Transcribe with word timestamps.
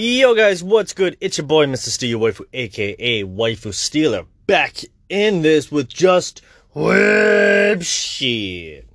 Yo 0.00 0.32
guys, 0.32 0.62
what's 0.62 0.92
good? 0.92 1.16
It's 1.20 1.38
your 1.38 1.46
boy 1.48 1.66
Mr. 1.66 1.88
Steal 1.88 2.20
Waifu, 2.20 2.44
aka 2.52 3.24
Waifu 3.24 3.74
Stealer, 3.74 4.26
back 4.46 4.84
in 5.08 5.42
this 5.42 5.72
with 5.72 5.88
just 5.88 6.40
web 6.72 7.82
shit. 7.82 8.86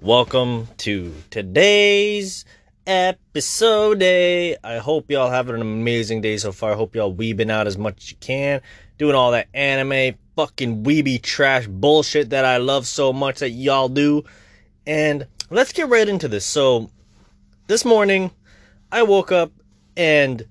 Welcome 0.00 0.66
to 0.78 1.14
today's 1.30 2.44
episode. 2.84 4.02
I 4.02 4.78
hope 4.78 5.08
y'all 5.08 5.30
having 5.30 5.54
an 5.54 5.60
amazing 5.60 6.20
day 6.20 6.36
so 6.36 6.50
far. 6.50 6.72
I 6.72 6.74
hope 6.74 6.96
y'all 6.96 7.14
weebing 7.14 7.48
out 7.48 7.68
as 7.68 7.78
much 7.78 7.98
as 7.98 8.10
you 8.10 8.16
can, 8.18 8.60
doing 8.98 9.14
all 9.14 9.30
that 9.30 9.46
anime 9.54 10.16
fucking 10.34 10.82
weeby 10.82 11.22
trash 11.22 11.68
bullshit 11.68 12.30
that 12.30 12.44
I 12.44 12.56
love 12.56 12.88
so 12.88 13.12
much 13.12 13.38
that 13.38 13.50
y'all 13.50 13.88
do. 13.88 14.24
And 14.84 15.28
let's 15.48 15.72
get 15.72 15.88
right 15.88 16.08
into 16.08 16.26
this. 16.26 16.44
So, 16.44 16.90
this 17.68 17.84
morning, 17.84 18.32
I 18.90 19.04
woke 19.04 19.30
up 19.30 19.52
and 20.00 20.46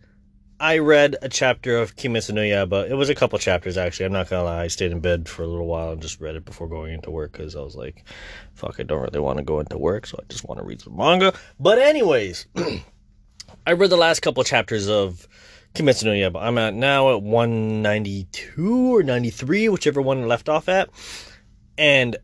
I 0.60 0.78
read 0.78 1.16
a 1.24 1.28
chapter 1.28 1.78
of 1.78 1.96
Kimetsu 1.96 2.34
no 2.34 2.42
Yaiba. 2.42 2.88
It 2.88 2.94
was 2.94 3.10
a 3.10 3.16
couple 3.16 3.40
chapters 3.40 3.78
actually. 3.78 4.06
I'm 4.06 4.12
not 4.12 4.30
gonna 4.30 4.44
lie. 4.44 4.66
I 4.66 4.68
stayed 4.68 4.92
in 4.92 5.00
bed 5.00 5.28
for 5.28 5.42
a 5.42 5.48
little 5.48 5.66
while 5.66 5.92
and 5.92 6.00
just 6.00 6.22
read 6.22 6.36
it 6.36 6.46
before 6.46 6.68
going 6.68 6.94
into 6.94 7.10
work 7.10 7.32
because 7.32 7.56
I 7.56 7.62
was 7.62 7.76
like, 7.76 8.04
"Fuck, 8.54 8.80
I 8.80 8.84
don't 8.84 9.02
really 9.02 9.20
want 9.20 9.40
to 9.40 9.44
go 9.44 9.60
into 9.60 9.80
work, 9.80 10.06
so 10.06 10.20
I 10.22 10.26
just 10.30 10.48
want 10.48 10.60
to 10.60 10.66
read 10.66 10.82
some 10.82 10.96
manga." 10.96 11.34
But 11.60 11.80
anyways, 11.80 12.46
I 13.66 13.72
read 13.72 13.90
the 13.90 13.98
last 13.98 14.20
couple 14.20 14.44
chapters 14.44 14.88
of 14.88 15.28
Kimetsu 15.74 16.04
no 16.04 16.12
Yaiba. 16.12 16.40
I'm 16.40 16.60
at 16.60 16.76
now 16.76 17.16
at 17.16 17.24
192 17.24 18.98
or 18.98 19.02
93, 19.02 19.68
whichever 19.70 20.00
one 20.00 20.28
left 20.28 20.48
off 20.48 20.70
at, 20.70 20.92
and 21.76 22.18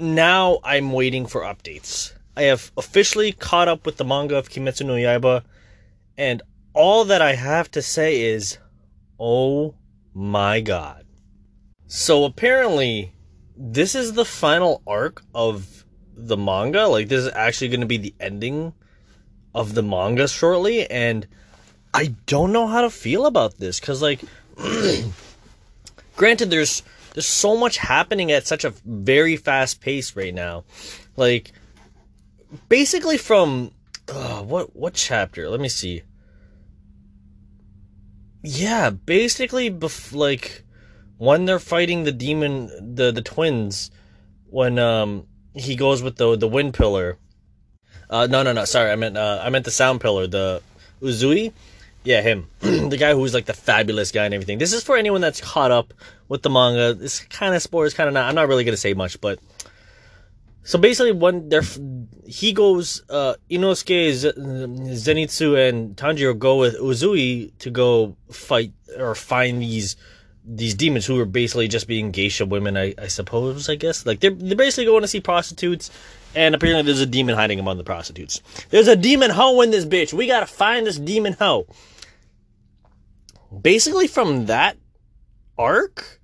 now 0.00 0.58
I'm 0.64 0.90
waiting 0.90 1.26
for 1.26 1.42
updates. 1.42 2.12
I 2.36 2.42
have 2.42 2.72
officially 2.76 3.30
caught 3.30 3.68
up 3.68 3.86
with 3.86 3.98
the 3.98 4.04
manga 4.04 4.36
of 4.36 4.48
Kimetsu 4.48 4.84
no 4.84 4.94
Yaiba, 4.94 5.44
and 6.18 6.42
all 6.76 7.06
that 7.06 7.22
I 7.22 7.32
have 7.32 7.70
to 7.70 7.80
say 7.80 8.20
is, 8.20 8.58
oh 9.18 9.74
my 10.14 10.60
god. 10.60 11.06
So 11.86 12.24
apparently, 12.24 13.14
this 13.56 13.94
is 13.94 14.12
the 14.12 14.26
final 14.26 14.82
arc 14.86 15.22
of 15.34 15.86
the 16.14 16.36
manga. 16.36 16.86
Like, 16.86 17.08
this 17.08 17.24
is 17.24 17.32
actually 17.32 17.68
going 17.68 17.80
to 17.80 17.86
be 17.86 17.96
the 17.96 18.14
ending 18.20 18.74
of 19.54 19.74
the 19.74 19.82
manga 19.82 20.28
shortly, 20.28 20.88
and 20.90 21.26
I 21.94 22.14
don't 22.26 22.52
know 22.52 22.66
how 22.66 22.82
to 22.82 22.90
feel 22.90 23.24
about 23.24 23.56
this 23.56 23.80
because, 23.80 24.02
like, 24.02 24.20
granted, 26.16 26.50
there's 26.50 26.82
there's 27.14 27.26
so 27.26 27.56
much 27.56 27.78
happening 27.78 28.30
at 28.32 28.46
such 28.46 28.64
a 28.64 28.74
very 28.84 29.38
fast 29.38 29.80
pace 29.80 30.14
right 30.14 30.34
now. 30.34 30.64
Like, 31.16 31.52
basically 32.68 33.16
from 33.16 33.70
uh, 34.12 34.42
what 34.42 34.76
what 34.76 34.92
chapter? 34.92 35.48
Let 35.48 35.60
me 35.60 35.70
see 35.70 36.02
yeah, 38.46 38.90
basically, 38.90 39.70
bef- 39.70 40.14
like 40.14 40.62
when 41.18 41.46
they're 41.46 41.58
fighting 41.58 42.04
the 42.04 42.12
demon, 42.12 42.94
the 42.94 43.10
the 43.10 43.22
twins, 43.22 43.90
when 44.48 44.78
um 44.78 45.26
he 45.54 45.74
goes 45.74 46.02
with 46.02 46.16
the 46.16 46.36
the 46.36 46.46
wind 46.48 46.74
pillar. 46.74 47.18
Uh, 48.08 48.28
no, 48.30 48.44
no, 48.44 48.52
no. 48.52 48.64
Sorry, 48.64 48.92
I 48.92 48.96
meant 48.96 49.16
uh, 49.16 49.40
I 49.42 49.50
meant 49.50 49.64
the 49.64 49.72
sound 49.72 50.00
pillar, 50.00 50.28
the 50.28 50.62
Uzui. 51.02 51.52
Yeah, 52.04 52.22
him, 52.22 52.48
the 52.60 52.96
guy 52.96 53.14
who's 53.14 53.34
like 53.34 53.46
the 53.46 53.52
fabulous 53.52 54.12
guy 54.12 54.26
and 54.26 54.32
everything. 54.32 54.58
This 54.58 54.72
is 54.72 54.84
for 54.84 54.96
anyone 54.96 55.20
that's 55.20 55.40
caught 55.40 55.72
up 55.72 55.92
with 56.28 56.42
the 56.42 56.50
manga. 56.50 56.94
This 56.94 57.18
kind 57.18 57.52
of 57.52 57.62
spoilers, 57.62 57.94
kind 57.94 58.06
of 58.06 58.14
not. 58.14 58.28
I'm 58.28 58.36
not 58.36 58.46
really 58.46 58.62
gonna 58.62 58.76
say 58.76 58.94
much, 58.94 59.20
but 59.20 59.40
so 60.66 60.80
basically, 60.80 61.12
when 61.12 61.48
they're 61.48 61.62
he 62.26 62.52
goes, 62.52 63.00
uh, 63.08 63.34
Inosuke, 63.48 64.10
Zenitsu, 64.10 65.68
and 65.68 65.96
Tanjiro 65.96 66.36
go 66.36 66.56
with 66.56 66.76
Uzui 66.80 67.56
to 67.60 67.70
go 67.70 68.16
fight 68.32 68.72
or 68.98 69.14
find 69.14 69.62
these 69.62 69.94
these 70.44 70.74
demons 70.74 71.06
who 71.06 71.20
are 71.20 71.24
basically 71.24 71.68
just 71.68 71.86
being 71.86 72.10
geisha 72.10 72.44
women, 72.44 72.76
I, 72.76 72.94
I 72.98 73.06
suppose. 73.06 73.68
I 73.68 73.76
guess 73.76 74.04
like 74.04 74.18
they're 74.18 74.32
they're 74.32 74.56
basically 74.56 74.86
going 74.86 75.02
to 75.02 75.08
see 75.08 75.20
prostitutes, 75.20 75.88
and 76.34 76.52
apparently 76.52 76.82
there's 76.82 77.00
a 77.00 77.06
demon 77.06 77.36
hiding 77.36 77.60
among 77.60 77.78
the 77.78 77.84
prostitutes. 77.84 78.42
There's 78.70 78.88
a 78.88 78.96
demon 78.96 79.30
hoe 79.30 79.60
in 79.60 79.70
this 79.70 79.84
bitch. 79.84 80.12
We 80.12 80.26
gotta 80.26 80.46
find 80.46 80.84
this 80.84 80.98
demon 80.98 81.34
hoe. 81.34 81.68
Basically, 83.62 84.08
from 84.08 84.46
that 84.46 84.76
arc, 85.56 86.20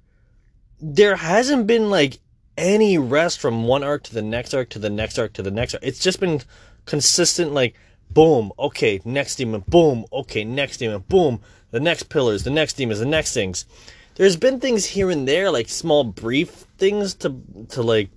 there 0.80 1.14
hasn't 1.14 1.68
been 1.68 1.90
like 1.90 2.18
any 2.62 2.96
rest 2.96 3.40
from 3.40 3.64
one 3.64 3.82
arc 3.82 4.04
to 4.04 4.14
the 4.14 4.22
next 4.22 4.54
arc 4.54 4.70
to 4.70 4.78
the 4.78 4.88
next 4.88 5.18
arc 5.18 5.34
to 5.34 5.42
the 5.42 5.50
next 5.50 5.74
arc. 5.74 5.82
It's 5.82 5.98
just 5.98 6.20
been 6.20 6.40
consistent, 6.86 7.52
like, 7.52 7.74
boom, 8.08 8.52
okay, 8.58 9.00
next 9.04 9.36
demon, 9.36 9.64
boom, 9.66 10.06
okay, 10.12 10.44
next 10.44 10.78
demon, 10.78 11.04
boom, 11.08 11.40
the 11.72 11.80
next 11.80 12.04
pillars, 12.04 12.44
the 12.44 12.50
next 12.50 12.74
demons, 12.74 13.00
the 13.00 13.06
next 13.06 13.34
things. 13.34 13.66
There's 14.14 14.36
been 14.36 14.60
things 14.60 14.86
here 14.86 15.10
and 15.10 15.26
there, 15.26 15.50
like 15.50 15.68
small 15.68 16.04
brief 16.04 16.50
things 16.78 17.14
to 17.16 17.34
to 17.70 17.82
like 17.82 18.10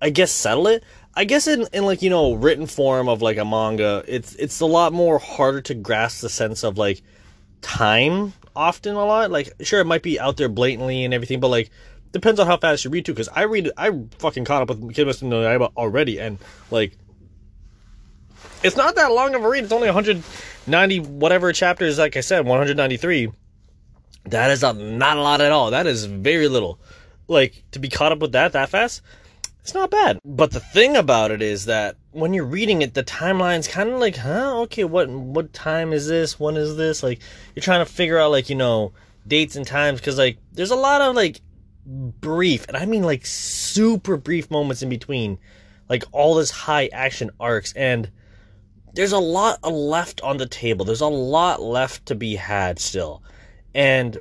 I 0.00 0.10
guess 0.10 0.30
settle 0.30 0.66
it. 0.68 0.82
I 1.14 1.24
guess 1.24 1.46
in, 1.46 1.66
in 1.72 1.84
like, 1.84 2.02
you 2.02 2.10
know, 2.10 2.34
written 2.34 2.66
form 2.66 3.08
of 3.08 3.20
like 3.20 3.36
a 3.36 3.44
manga, 3.44 4.04
it's 4.06 4.34
it's 4.36 4.60
a 4.60 4.66
lot 4.66 4.92
more 4.92 5.18
harder 5.18 5.60
to 5.62 5.74
grasp 5.74 6.22
the 6.22 6.28
sense 6.28 6.62
of 6.62 6.78
like 6.78 7.02
time 7.60 8.32
often 8.54 8.94
a 8.94 9.04
lot. 9.04 9.30
Like 9.30 9.52
sure 9.60 9.80
it 9.80 9.86
might 9.86 10.02
be 10.02 10.20
out 10.20 10.36
there 10.36 10.48
blatantly 10.48 11.04
and 11.04 11.12
everything, 11.12 11.40
but 11.40 11.48
like 11.48 11.70
depends 12.12 12.40
on 12.40 12.46
how 12.46 12.56
fast 12.56 12.84
you 12.84 12.90
read 12.90 13.04
too. 13.04 13.12
Because 13.12 13.28
I 13.28 13.42
read, 13.42 13.70
I 13.76 13.90
fucking 14.18 14.44
caught 14.44 14.62
up 14.62 14.68
with 14.68 14.94
Kimetsu 14.94 15.24
no 15.24 15.42
Yaiba 15.42 15.72
already, 15.76 16.18
and 16.18 16.38
like, 16.70 16.96
it's 18.62 18.76
not 18.76 18.94
that 18.96 19.12
long 19.12 19.34
of 19.34 19.44
a 19.44 19.48
read. 19.48 19.64
It's 19.64 19.72
only 19.72 19.88
190 19.88 21.00
whatever 21.00 21.52
chapters. 21.52 21.98
Like 21.98 22.16
I 22.16 22.20
said, 22.20 22.46
193. 22.46 23.32
That 24.26 24.50
is 24.50 24.62
a, 24.62 24.72
not 24.72 25.16
a 25.16 25.22
lot 25.22 25.40
at 25.40 25.52
all. 25.52 25.70
That 25.70 25.86
is 25.86 26.04
very 26.04 26.48
little. 26.48 26.78
Like 27.26 27.62
to 27.72 27.78
be 27.78 27.88
caught 27.88 28.12
up 28.12 28.18
with 28.18 28.32
that 28.32 28.52
that 28.52 28.68
fast, 28.68 29.02
it's 29.62 29.74
not 29.74 29.90
bad. 29.90 30.18
But 30.24 30.50
the 30.50 30.60
thing 30.60 30.96
about 30.96 31.30
it 31.30 31.42
is 31.42 31.66
that 31.66 31.96
when 32.12 32.34
you're 32.34 32.44
reading 32.44 32.82
it, 32.82 32.94
the 32.94 33.04
timeline's 33.04 33.68
kind 33.68 33.88
of 33.88 34.00
like, 34.00 34.16
huh, 34.16 34.62
okay, 34.62 34.84
what 34.84 35.08
what 35.08 35.52
time 35.52 35.92
is 35.92 36.06
this? 36.08 36.40
When 36.40 36.56
is 36.56 36.76
this? 36.76 37.02
Like 37.02 37.20
you're 37.54 37.62
trying 37.62 37.84
to 37.84 37.90
figure 37.90 38.18
out 38.18 38.30
like 38.30 38.50
you 38.50 38.56
know 38.56 38.92
dates 39.26 39.56
and 39.56 39.66
times 39.66 40.00
because 40.00 40.18
like 40.18 40.38
there's 40.52 40.70
a 40.70 40.76
lot 40.76 41.00
of 41.00 41.14
like 41.14 41.40
brief, 41.90 42.66
and 42.68 42.76
I 42.76 42.86
mean 42.86 43.02
like 43.02 43.26
super 43.26 44.16
brief 44.16 44.50
moments 44.50 44.82
in 44.82 44.88
between, 44.88 45.38
like 45.88 46.04
all 46.12 46.34
this 46.34 46.50
high 46.50 46.88
action 46.92 47.30
arcs, 47.40 47.72
and 47.74 48.10
there's 48.94 49.12
a 49.12 49.18
lot 49.18 49.62
left 49.62 50.20
on 50.22 50.36
the 50.36 50.46
table. 50.46 50.84
There's 50.84 51.00
a 51.00 51.06
lot 51.06 51.60
left 51.60 52.06
to 52.06 52.14
be 52.14 52.36
had 52.36 52.78
still, 52.78 53.22
and 53.74 54.18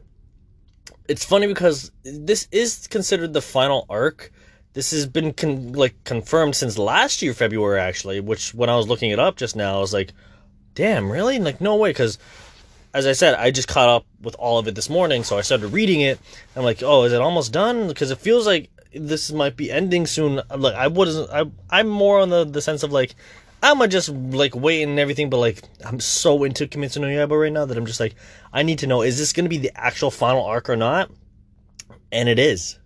it's 1.08 1.26
funny 1.26 1.48
because 1.48 1.92
this 2.04 2.48
is 2.52 2.88
considered 2.88 3.34
the 3.34 3.42
final 3.42 3.86
arc. 3.90 4.32
This 4.74 4.92
has 4.92 5.06
been 5.08 5.34
con- 5.34 5.74
like 5.74 6.04
confirmed 6.04 6.56
since 6.56 6.78
last 6.78 7.22
year 7.22 7.34
February 7.34 7.80
actually, 7.80 8.20
which 8.20 8.54
when 8.54 8.70
I 8.70 8.76
was 8.76 8.88
looking 8.88 9.12
it 9.12 9.20
up 9.20 9.36
just 9.36 9.56
now, 9.56 9.78
I 9.78 9.80
was 9.80 9.94
like, 9.94 10.12
"Damn, 10.76 11.12
really?" 11.12 11.40
Like, 11.40 11.62
no 11.62 11.76
way, 11.76 11.92
because 11.92 12.18
as 12.94 13.06
I 13.06 13.12
said, 13.12 13.36
I 13.36 13.52
just 13.52 13.68
caught 13.68 13.90
up 13.90 14.06
with 14.22 14.36
all 14.36 14.58
of 14.58 14.68
it 14.68 14.76
this 14.76 14.90
morning, 14.90 15.24
so 15.24 15.38
I 15.38 15.42
started 15.42 15.68
reading 15.68 16.02
it. 16.02 16.20
I'm 16.56 16.64
like, 16.64 16.82
oh, 16.82 17.04
is 17.04 17.14
it 17.14 17.22
almost 17.22 17.52
done? 17.52 17.88
Because 17.88 18.12
it 18.12 18.18
feels 18.18 18.48
like 18.48 18.70
this 18.94 19.32
might 19.32 19.56
be 19.56 19.72
ending 19.72 20.08
soon. 20.08 20.42
Like 20.56 20.76
I 20.76 20.88
wasn't. 20.88 21.30
I 21.32 21.46
I'm 21.70 21.88
more 21.88 22.20
on 22.20 22.30
the 22.30 22.44
the 22.46 22.62
sense 22.62 22.84
of 22.84 22.92
like. 22.92 23.16
I'm 23.62 23.90
just 23.90 24.08
like 24.08 24.56
waiting 24.56 24.92
and 24.92 25.00
everything, 25.00 25.30
but 25.30 25.38
like 25.38 25.62
I'm 25.86 26.00
so 26.00 26.46
into 26.46 26.66
Kimetsu 26.66 27.02
no 27.02 27.08
Yaiba 27.08 27.38
right 27.38 27.52
now 27.52 27.66
that 27.66 27.78
I'm 27.78 27.86
just 27.86 28.00
like 28.00 28.16
I 28.54 28.64
need 28.64 28.80
to 28.80 28.88
know 28.88 29.02
is 29.02 29.18
this 29.18 29.34
gonna 29.34 29.50
be 29.50 29.58
the 29.58 29.72
actual 29.76 30.12
final 30.12 30.46
arc 30.46 30.70
or 30.70 30.78
not? 30.78 31.12
And 32.10 32.30
it 32.30 32.40
is. 32.40 32.80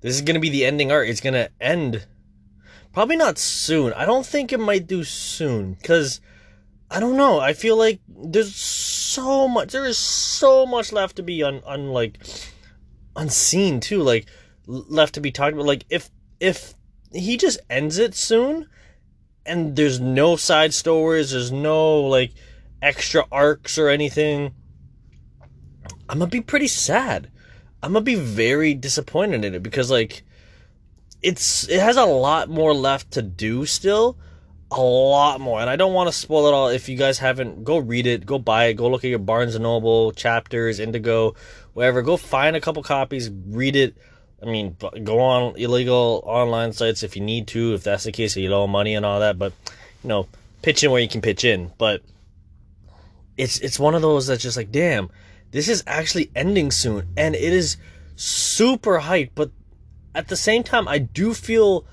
This 0.00 0.14
is 0.14 0.22
gonna 0.22 0.40
be 0.40 0.48
the 0.48 0.64
ending 0.64 0.90
arc. 0.90 1.06
It's 1.06 1.20
gonna 1.20 1.50
end. 1.60 2.06
Probably 2.94 3.16
not 3.16 3.36
soon. 3.36 3.92
I 3.92 4.06
don't 4.06 4.24
think 4.24 4.54
it 4.54 4.58
might 4.58 4.86
do 4.86 5.04
soon 5.04 5.74
because 5.74 6.22
I 6.90 6.98
don't 6.98 7.18
know. 7.18 7.38
I 7.38 7.52
feel 7.52 7.76
like 7.76 8.00
there's 8.08 8.54
so 9.16 9.48
much. 9.48 9.72
There 9.72 9.86
is 9.86 9.98
so 9.98 10.66
much 10.66 10.92
left 10.92 11.16
to 11.16 11.22
be 11.22 11.42
un, 11.42 11.62
un 11.66 11.88
like 11.88 12.18
unseen 13.16 13.80
too. 13.80 14.02
Like 14.02 14.26
left 14.66 15.14
to 15.14 15.20
be 15.20 15.32
talked 15.32 15.54
about. 15.54 15.66
Like 15.66 15.84
if 15.90 16.10
if 16.38 16.74
he 17.12 17.36
just 17.36 17.58
ends 17.70 17.98
it 17.98 18.14
soon, 18.14 18.68
and 19.46 19.74
there's 19.74 19.98
no 19.98 20.36
side 20.36 20.74
stories, 20.74 21.30
there's 21.30 21.50
no 21.50 22.00
like 22.00 22.32
extra 22.82 23.24
arcs 23.32 23.78
or 23.78 23.88
anything. 23.88 24.54
I'm 26.08 26.18
gonna 26.18 26.30
be 26.30 26.42
pretty 26.42 26.68
sad. 26.68 27.30
I'm 27.82 27.94
gonna 27.94 28.04
be 28.04 28.16
very 28.16 28.74
disappointed 28.74 29.44
in 29.44 29.54
it 29.54 29.62
because 29.62 29.90
like 29.90 30.22
it's 31.22 31.68
it 31.68 31.80
has 31.80 31.96
a 31.96 32.04
lot 32.04 32.50
more 32.50 32.74
left 32.74 33.12
to 33.12 33.22
do 33.22 33.64
still 33.64 34.18
a 34.70 34.80
lot 34.80 35.40
more 35.40 35.60
and 35.60 35.70
i 35.70 35.76
don't 35.76 35.94
want 35.94 36.08
to 36.08 36.12
spoil 36.12 36.48
it 36.48 36.54
all 36.54 36.68
if 36.68 36.88
you 36.88 36.96
guys 36.96 37.18
haven't 37.18 37.62
go 37.62 37.78
read 37.78 38.06
it 38.06 38.26
go 38.26 38.38
buy 38.38 38.66
it 38.66 38.74
go 38.74 38.88
look 38.88 39.04
at 39.04 39.08
your 39.08 39.18
barnes 39.18 39.54
and 39.54 39.62
noble 39.62 40.10
chapters 40.12 40.80
indigo 40.80 41.34
whatever 41.74 42.02
go 42.02 42.16
find 42.16 42.56
a 42.56 42.60
couple 42.60 42.82
copies 42.82 43.30
read 43.46 43.76
it 43.76 43.96
i 44.42 44.46
mean 44.46 44.76
go 45.04 45.20
on 45.20 45.56
illegal 45.56 46.20
online 46.26 46.72
sites 46.72 47.04
if 47.04 47.14
you 47.14 47.22
need 47.22 47.46
to 47.46 47.74
if 47.74 47.84
that's 47.84 48.04
the 48.04 48.12
case 48.12 48.36
you 48.36 48.52
owe 48.52 48.66
money 48.66 48.94
and 48.94 49.06
all 49.06 49.20
that 49.20 49.38
but 49.38 49.52
you 50.02 50.08
know 50.08 50.26
pitch 50.62 50.82
in 50.82 50.90
where 50.90 51.00
you 51.00 51.08
can 51.08 51.20
pitch 51.20 51.44
in 51.44 51.70
but 51.78 52.02
it's 53.36 53.58
it's 53.58 53.78
one 53.78 53.94
of 53.94 54.02
those 54.02 54.26
that's 54.26 54.42
just 54.42 54.56
like, 54.56 54.72
damn, 54.72 55.10
this 55.50 55.68
is 55.68 55.82
actually 55.86 56.30
ending 56.34 56.70
soon, 56.70 57.08
and 57.16 57.34
it 57.34 57.52
is 57.52 57.76
super 58.16 59.00
hyped. 59.00 59.30
But 59.34 59.50
at 60.14 60.28
the 60.28 60.36
same 60.36 60.62
time, 60.62 60.88
I 60.88 60.98
do 60.98 61.34
feel 61.34 61.86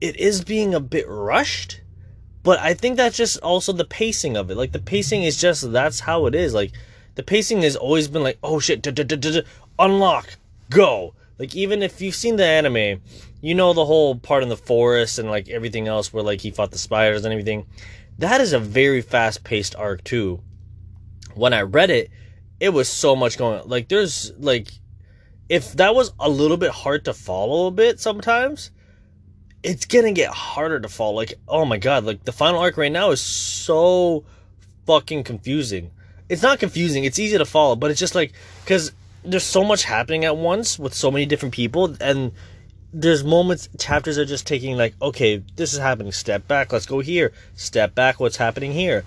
it 0.00 0.16
is 0.16 0.44
being 0.44 0.74
a 0.74 0.80
bit 0.80 1.06
rushed. 1.08 1.82
But 2.42 2.58
I 2.60 2.74
think 2.74 2.96
that's 2.96 3.16
just 3.16 3.38
also 3.40 3.72
the 3.72 3.84
pacing 3.84 4.36
of 4.36 4.50
it. 4.50 4.56
Like 4.56 4.72
the 4.72 4.78
pacing 4.78 5.24
is 5.24 5.40
just 5.40 5.72
that's 5.72 6.00
how 6.00 6.26
it 6.26 6.34
is. 6.34 6.54
Like 6.54 6.72
the 7.14 7.22
pacing 7.22 7.62
has 7.62 7.76
always 7.76 8.08
been 8.08 8.22
like, 8.22 8.38
oh 8.42 8.60
shit, 8.60 8.86
unlock, 9.78 10.36
go. 10.70 11.14
Like 11.38 11.54
even 11.54 11.82
if 11.82 12.00
you've 12.00 12.14
seen 12.14 12.36
the 12.36 12.44
anime, 12.44 13.02
you 13.40 13.54
know 13.54 13.72
the 13.72 13.84
whole 13.84 14.14
part 14.14 14.42
in 14.42 14.48
the 14.48 14.56
forest 14.56 15.18
and 15.18 15.30
like 15.30 15.48
everything 15.48 15.88
else 15.88 16.12
where 16.12 16.22
like 16.22 16.40
he 16.40 16.50
fought 16.50 16.70
the 16.70 16.78
spiders 16.78 17.24
and 17.24 17.32
everything. 17.32 17.66
That 18.18 18.40
is 18.40 18.52
a 18.52 18.58
very 18.58 19.00
fast 19.00 19.44
paced 19.44 19.74
arc 19.76 20.04
too. 20.04 20.42
When 21.34 21.52
I 21.52 21.62
read 21.62 21.90
it, 21.90 22.10
it 22.58 22.70
was 22.70 22.88
so 22.88 23.16
much 23.16 23.38
going 23.38 23.62
like 23.66 23.88
there's 23.88 24.32
like 24.38 24.70
if 25.48 25.72
that 25.74 25.94
was 25.94 26.12
a 26.20 26.28
little 26.28 26.56
bit 26.56 26.70
hard 26.70 27.04
to 27.06 27.14
follow 27.14 27.66
a 27.66 27.70
bit 27.70 27.98
sometimes, 27.98 28.70
it's 29.62 29.84
gonna 29.84 30.12
get 30.12 30.30
harder 30.30 30.80
to 30.80 30.88
follow. 30.88 31.14
Like, 31.14 31.34
oh 31.48 31.64
my 31.64 31.78
god, 31.78 32.04
like 32.04 32.24
the 32.24 32.32
final 32.32 32.60
arc 32.60 32.76
right 32.76 32.92
now 32.92 33.10
is 33.10 33.20
so 33.20 34.24
fucking 34.86 35.24
confusing. 35.24 35.90
It's 36.28 36.42
not 36.42 36.60
confusing, 36.60 37.04
it's 37.04 37.18
easy 37.18 37.36
to 37.38 37.44
follow, 37.44 37.76
but 37.76 37.90
it's 37.90 38.00
just 38.00 38.14
like 38.14 38.32
because 38.64 38.92
there's 39.24 39.44
so 39.44 39.64
much 39.64 39.84
happening 39.84 40.24
at 40.24 40.36
once 40.36 40.78
with 40.78 40.94
so 40.94 41.10
many 41.10 41.26
different 41.26 41.54
people 41.54 41.96
and 42.00 42.32
there's 42.92 43.22
moments 43.22 43.68
chapters 43.78 44.18
are 44.18 44.24
just 44.24 44.46
taking 44.46 44.76
like 44.76 44.94
okay 45.00 45.42
this 45.56 45.72
is 45.72 45.78
happening 45.78 46.10
step 46.10 46.48
back 46.48 46.72
let's 46.72 46.86
go 46.86 46.98
here 46.98 47.32
step 47.54 47.94
back 47.94 48.18
what's 48.18 48.36
happening 48.36 48.72
here 48.72 49.04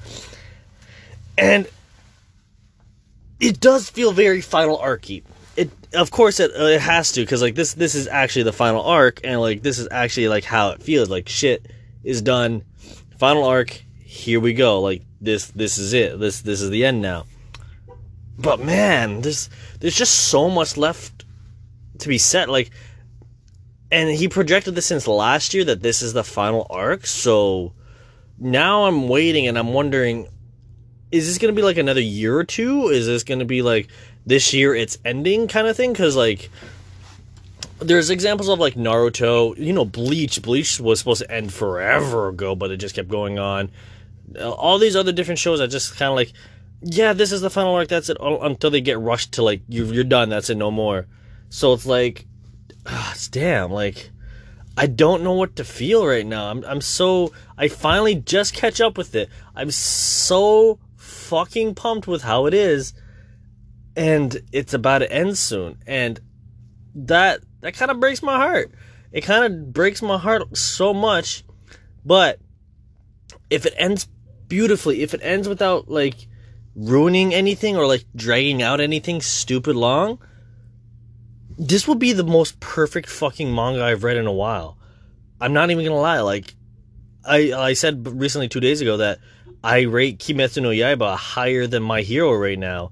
and 1.37 1.67
it 3.39 3.59
does 3.59 3.89
feel 3.89 4.11
very 4.13 4.39
final 4.39 4.77
arcy 4.77 5.23
it 5.55 5.69
of 5.93 6.11
course 6.11 6.39
it, 6.39 6.51
uh, 6.51 6.65
it 6.65 6.81
has 6.81 7.11
to 7.13 7.21
because 7.21 7.41
like 7.41 7.55
this 7.55 7.73
this 7.73 7.95
is 7.95 8.07
actually 8.07 8.43
the 8.43 8.53
final 8.53 8.81
arc 8.81 9.21
and 9.23 9.39
like 9.39 9.61
this 9.61 9.79
is 9.79 9.87
actually 9.91 10.27
like 10.27 10.43
how 10.43 10.69
it 10.71 10.81
feels 10.81 11.09
like 11.09 11.29
shit 11.29 11.71
is 12.03 12.21
done. 12.21 12.63
Final 13.17 13.45
arc 13.45 13.83
here 14.03 14.39
we 14.39 14.53
go 14.53 14.81
like 14.81 15.03
this 15.21 15.47
this 15.51 15.77
is 15.77 15.93
it 15.93 16.19
this 16.19 16.41
this 16.41 16.61
is 16.61 16.69
the 16.69 16.85
end 16.85 17.01
now. 17.01 17.25
But 18.37 18.59
man 18.59 19.21
there's 19.21 19.49
there's 19.79 19.95
just 19.95 20.15
so 20.15 20.49
much 20.49 20.77
left 20.77 21.25
to 21.99 22.07
be 22.07 22.17
said 22.17 22.49
like 22.49 22.71
and 23.91 24.09
he 24.09 24.27
projected 24.27 24.73
this 24.73 24.87
since 24.87 25.07
last 25.07 25.53
year 25.53 25.63
that 25.65 25.81
this 25.81 26.01
is 26.01 26.13
the 26.13 26.23
final 26.23 26.65
arc 26.71 27.05
so 27.05 27.73
now 28.39 28.85
i'm 28.85 29.07
waiting 29.07 29.47
and 29.47 29.59
i'm 29.59 29.73
wondering 29.73 30.27
is 31.13 31.27
this 31.27 31.37
going 31.37 31.53
to 31.53 31.55
be 31.55 31.63
like 31.63 31.77
another 31.77 32.01
year 32.01 32.35
or 32.35 32.43
two? 32.43 32.87
Is 32.87 33.05
this 33.05 33.23
going 33.23 33.37
to 33.37 33.45
be 33.45 33.61
like 33.61 33.87
this 34.25 34.53
year 34.53 34.73
it's 34.73 34.97
ending 35.03 35.47
kind 35.47 35.67
of 35.67 35.75
thing 35.75 35.91
because 35.91 36.15
like 36.15 36.49
there's 37.79 38.09
examples 38.09 38.47
of 38.49 38.59
like 38.59 38.75
naruto 38.75 39.57
you 39.57 39.73
know 39.73 39.85
bleach 39.85 40.41
bleach 40.41 40.79
was 40.79 40.99
supposed 40.99 41.21
to 41.21 41.31
end 41.31 41.51
forever 41.53 42.29
ago 42.29 42.55
but 42.55 42.71
it 42.71 42.77
just 42.77 42.95
kept 42.95 43.09
going 43.09 43.37
on 43.39 43.69
all 44.41 44.79
these 44.79 44.95
other 44.95 45.11
different 45.11 45.39
shows 45.39 45.59
are 45.59 45.67
just 45.67 45.95
kind 45.97 46.09
of 46.09 46.15
like 46.15 46.31
yeah 46.81 47.13
this 47.13 47.31
is 47.31 47.41
the 47.41 47.49
final 47.49 47.75
arc 47.75 47.87
that's 47.87 48.09
it 48.09 48.17
until 48.19 48.69
they 48.69 48.81
get 48.81 48.99
rushed 48.99 49.33
to 49.33 49.43
like 49.43 49.61
you're, 49.67 49.93
you're 49.93 50.03
done 50.03 50.29
that's 50.29 50.49
it 50.49 50.55
no 50.55 50.71
more 50.71 51.07
so 51.49 51.73
it's 51.73 51.85
like 51.85 52.25
uh, 52.85 53.11
it's 53.13 53.27
damn 53.27 53.71
like 53.71 54.09
I 54.75 54.87
don't 54.87 55.23
know 55.23 55.33
what 55.33 55.55
to 55.57 55.63
feel 55.63 56.05
right 56.05 56.25
now. 56.25 56.49
I'm 56.49 56.65
I'm 56.65 56.81
so 56.81 57.31
I 57.57 57.67
finally 57.67 58.15
just 58.15 58.55
catch 58.55 58.81
up 58.81 58.97
with 58.97 59.13
it. 59.13 59.29
I'm 59.55 59.69
so 59.69 60.79
fucking 60.95 61.75
pumped 61.75 62.07
with 62.07 62.23
how 62.23 62.47
it 62.47 62.55
is 62.55 62.93
and 63.95 64.41
it's 64.51 64.73
about 64.73 64.99
to 64.99 65.11
end 65.11 65.37
soon 65.37 65.77
and 65.85 66.19
that 66.95 67.39
that 67.61 67.75
kind 67.75 67.91
of 67.91 67.99
breaks 67.99 68.23
my 68.23 68.35
heart 68.35 68.71
it 69.11 69.21
kind 69.21 69.45
of 69.45 69.73
breaks 69.73 70.01
my 70.01 70.17
heart 70.17 70.55
so 70.57 70.93
much 70.93 71.43
but 72.05 72.39
if 73.49 73.65
it 73.65 73.73
ends 73.77 74.07
beautifully 74.47 75.01
if 75.01 75.13
it 75.13 75.21
ends 75.23 75.47
without 75.47 75.89
like 75.89 76.27
ruining 76.75 77.33
anything 77.33 77.77
or 77.77 77.85
like 77.85 78.03
dragging 78.15 78.61
out 78.61 78.81
anything 78.81 79.21
stupid 79.21 79.75
long 79.75 80.19
this 81.57 81.87
will 81.87 81.95
be 81.95 82.13
the 82.13 82.23
most 82.23 82.59
perfect 82.59 83.09
fucking 83.09 83.53
manga 83.53 83.83
I've 83.83 84.03
read 84.03 84.17
in 84.17 84.27
a 84.27 84.33
while. 84.33 84.77
I'm 85.39 85.53
not 85.53 85.69
even 85.71 85.85
gonna 85.85 85.99
lie. 85.99 86.21
Like, 86.21 86.55
I 87.25 87.53
I 87.53 87.73
said 87.73 88.07
recently 88.07 88.47
two 88.47 88.59
days 88.59 88.81
ago 88.81 88.97
that 88.97 89.19
I 89.63 89.81
rate 89.81 90.19
Kimetsu 90.19 90.61
no 90.61 90.69
Yaiba 90.69 91.15
higher 91.15 91.67
than 91.67 91.83
My 91.83 92.01
Hero 92.01 92.33
right 92.33 92.57
now, 92.57 92.91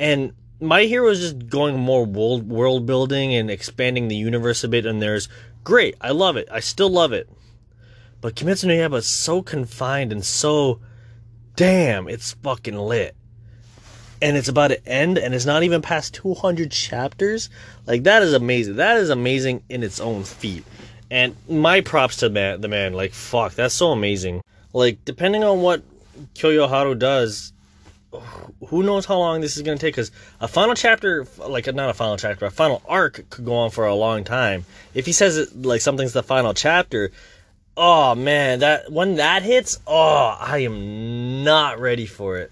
and 0.00 0.32
My 0.60 0.84
Hero 0.84 1.08
is 1.10 1.20
just 1.20 1.48
going 1.48 1.78
more 1.78 2.04
world 2.04 2.48
world 2.48 2.86
building 2.86 3.34
and 3.34 3.50
expanding 3.50 4.08
the 4.08 4.16
universe 4.16 4.64
a 4.64 4.68
bit. 4.68 4.86
And 4.86 5.00
there's 5.00 5.28
great. 5.62 5.94
I 6.00 6.10
love 6.10 6.36
it. 6.36 6.48
I 6.50 6.60
still 6.60 6.90
love 6.90 7.12
it. 7.12 7.28
But 8.20 8.34
Kimetsu 8.34 8.64
no 8.64 8.74
Yaiba 8.74 8.98
is 8.98 9.06
so 9.06 9.42
confined 9.42 10.12
and 10.12 10.24
so 10.24 10.80
damn. 11.54 12.08
It's 12.08 12.32
fucking 12.32 12.76
lit 12.76 13.14
and 14.22 14.36
it's 14.36 14.48
about 14.48 14.68
to 14.68 14.88
end 14.88 15.18
and 15.18 15.34
it's 15.34 15.46
not 15.46 15.62
even 15.62 15.80
past 15.80 16.14
200 16.14 16.70
chapters 16.70 17.48
like 17.86 18.02
that 18.02 18.22
is 18.22 18.32
amazing 18.32 18.76
that 18.76 18.98
is 18.98 19.10
amazing 19.10 19.62
in 19.68 19.82
its 19.82 20.00
own 20.00 20.24
feat 20.24 20.64
and 21.10 21.34
my 21.48 21.80
props 21.80 22.16
to 22.18 22.28
man, 22.28 22.60
the 22.60 22.68
man 22.68 22.92
like 22.92 23.12
fuck 23.12 23.54
that's 23.54 23.74
so 23.74 23.92
amazing 23.92 24.42
like 24.72 25.02
depending 25.04 25.42
on 25.42 25.62
what 25.62 25.82
Koyoharu 26.34 26.98
does 26.98 27.52
who 28.68 28.82
knows 28.82 29.06
how 29.06 29.18
long 29.18 29.40
this 29.40 29.56
is 29.56 29.62
going 29.62 29.78
to 29.78 29.80
take 29.80 29.94
because 29.94 30.10
a 30.40 30.48
final 30.48 30.74
chapter 30.74 31.26
like 31.48 31.72
not 31.74 31.90
a 31.90 31.94
final 31.94 32.16
chapter 32.16 32.44
a 32.46 32.50
final 32.50 32.82
arc 32.86 33.24
could 33.30 33.44
go 33.44 33.54
on 33.54 33.70
for 33.70 33.86
a 33.86 33.94
long 33.94 34.24
time 34.24 34.64
if 34.94 35.06
he 35.06 35.12
says 35.12 35.36
it 35.36 35.62
like 35.62 35.80
something's 35.80 36.12
the 36.12 36.22
final 36.22 36.52
chapter 36.52 37.12
oh 37.76 38.14
man 38.16 38.58
that 38.58 38.90
when 38.90 39.14
that 39.16 39.42
hits 39.42 39.78
oh 39.86 40.36
i 40.40 40.58
am 40.58 41.44
not 41.44 41.78
ready 41.78 42.06
for 42.06 42.38
it 42.38 42.50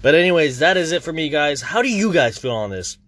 but 0.00 0.14
anyways, 0.14 0.60
that 0.60 0.76
is 0.76 0.92
it 0.92 1.02
for 1.02 1.12
me, 1.12 1.28
guys. 1.28 1.60
How 1.60 1.82
do 1.82 1.88
you 1.88 2.12
guys 2.12 2.38
feel 2.38 2.54
on 2.54 2.70
this? 2.70 2.98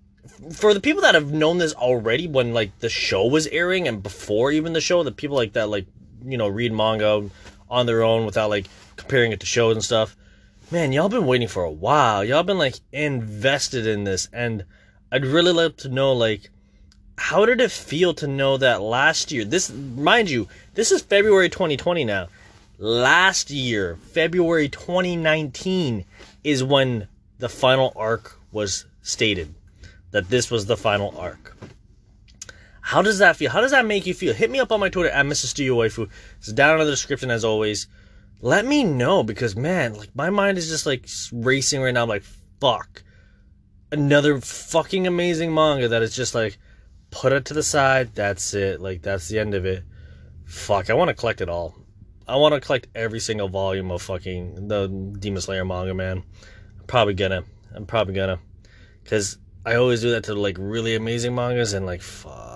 For 0.53 0.75
the 0.75 0.81
people 0.81 1.03
that 1.03 1.15
have 1.15 1.33
known 1.33 1.59
this 1.59 1.73
already, 1.73 2.27
when 2.27 2.53
like 2.53 2.79
the 2.81 2.89
show 2.89 3.27
was 3.27 3.47
airing 3.49 3.87
and 3.87 4.03
before 4.03 4.51
even 4.51 4.73
the 4.73 4.81
show, 4.81 5.03
the 5.03 5.13
people 5.13 5.37
like 5.37 5.53
that 5.53 5.69
like 5.69 5.87
you 6.25 6.37
know 6.37 6.49
read 6.49 6.73
manga 6.73 7.31
on 7.71 7.87
their 7.87 8.03
own 8.03 8.27
without 8.27 8.51
like 8.51 8.67
comparing 8.97 9.33
it 9.33 9.41
to 9.41 9.47
shows 9.47 9.77
and 9.77 9.85
stuff. 9.85 10.17
Man, 10.73 10.93
y'all 10.93 11.09
been 11.09 11.27
waiting 11.27 11.49
for 11.49 11.65
a 11.65 11.71
while. 11.71 12.25
Y'all 12.25 12.45
been 12.45 12.57
like 12.57 12.77
invested 12.93 13.89
in 13.89 14.05
this, 14.05 14.29
and 14.33 14.65
I'd 15.11 15.27
really 15.27 15.51
love 15.51 15.77
to 15.79 15.89
know 15.89 16.13
like 16.13 16.49
how 17.19 17.45
did 17.45 17.61
it 17.61 17.73
feel 17.73 18.15
to 18.15 18.29
know 18.29 18.57
that 18.57 18.81
last 18.81 19.33
year? 19.33 19.45
This, 19.45 19.69
mind 19.73 20.31
you, 20.31 20.47
this 20.75 20.93
is 20.93 21.03
February 21.03 21.49
2020 21.49 22.05
now. 22.05 22.29
Last 22.79 23.51
year, 23.51 23.99
February 24.13 24.69
2019 24.69 26.05
is 26.45 26.63
when 26.63 27.09
the 27.41 27.49
final 27.49 27.93
arc 27.97 28.39
was 28.53 28.87
stated 29.03 29.53
that 30.13 30.29
this 30.29 30.53
was 30.53 30.67
the 30.67 30.77
final 30.77 31.19
arc. 31.19 31.57
How 32.81 33.03
does 33.03 33.19
that 33.19 33.35
feel? 33.35 33.51
How 33.51 33.61
does 33.61 33.73
that 33.73 33.87
make 33.87 34.07
you 34.07 34.15
feel? 34.15 34.35
Hit 34.35 34.51
me 34.51 34.61
up 34.61 34.71
on 34.71 34.79
my 34.79 34.89
Twitter 34.89 35.11
at 35.11 35.27
Mrs. 35.27 35.53
Waifu. 35.69 36.09
It's 36.39 36.53
down 36.53 36.81
in 36.81 36.87
the 36.87 36.93
description 36.93 37.33
as 37.33 37.45
always. 37.45 37.89
Let 38.41 38.65
me 38.65 38.85
know 38.85 39.23
because 39.23 39.55
man, 39.55 39.95
like 39.95 40.15
my 40.15 40.31
mind 40.31 40.59
is 40.59 40.69
just 40.69 40.87
like 40.87 41.07
racing 41.33 41.83
right 41.83 41.93
now. 41.93 42.03
I'm 42.03 42.09
like, 42.09 42.25
fuck. 42.61 43.03
Another 43.93 44.41
fucking 44.41 45.07
amazing 45.07 45.53
manga 45.53 45.89
that 45.89 46.03
is 46.03 46.15
just 46.15 46.35
like 46.35 46.59
put 47.11 47.33
it 47.33 47.45
to 47.47 47.55
the 47.55 47.63
side. 47.63 48.15
That's 48.15 48.55
it. 48.55 48.81
Like 48.81 49.03
that's 49.03 49.29
the 49.29 49.39
end 49.39 49.55
of 49.55 49.67
it. 49.67 49.85
Fuck, 50.47 50.91
I 50.91 50.95
want 50.95 51.09
to 51.09 51.15
collect 51.15 51.41
it 51.41 51.49
all. 51.49 51.77
I 52.27 52.37
want 52.37 52.55
to 52.55 52.61
collect 52.61 52.87
every 52.95 53.21
single 53.21 53.49
volume 53.49 53.91
of 53.91 54.03
fucking 54.03 54.69
the 54.69 54.89
Demon 55.19 55.43
Slayer 55.43 55.65
manga, 55.65 55.95
man. 55.95 56.23
I'm 56.79 56.87
probably 56.87 57.15
gonna. 57.15 57.45
I'm 57.75 57.87
probably 57.87 58.15
gonna. 58.15 58.39
Because 59.03 59.39
I 59.67 59.75
always 59.75 60.01
do 60.01 60.13
that 60.13 60.25
to 60.25 60.35
like 60.35 60.57
really 60.59 60.95
amazing 60.95 61.35
mangas 61.35 61.73
and 61.75 61.85
like, 61.85 62.03
fuck. 62.03 62.50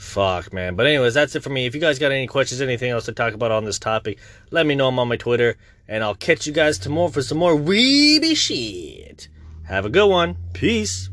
Fuck, 0.00 0.54
man. 0.54 0.76
But, 0.76 0.86
anyways, 0.86 1.12
that's 1.12 1.36
it 1.36 1.42
for 1.42 1.50
me. 1.50 1.66
If 1.66 1.74
you 1.74 1.80
guys 1.80 1.98
got 1.98 2.10
any 2.10 2.26
questions, 2.26 2.62
anything 2.62 2.90
else 2.90 3.04
to 3.04 3.12
talk 3.12 3.34
about 3.34 3.50
on 3.50 3.66
this 3.66 3.78
topic, 3.78 4.18
let 4.50 4.64
me 4.64 4.74
know. 4.74 4.88
I'm 4.88 4.98
on 4.98 5.08
my 5.08 5.16
Twitter. 5.16 5.56
And 5.86 6.02
I'll 6.02 6.14
catch 6.14 6.46
you 6.46 6.52
guys 6.52 6.78
tomorrow 6.78 7.08
for 7.08 7.22
some 7.22 7.38
more 7.38 7.54
weeby 7.54 8.34
shit. 8.34 9.28
Have 9.64 9.84
a 9.84 9.90
good 9.90 10.08
one. 10.08 10.36
Peace. 10.52 11.08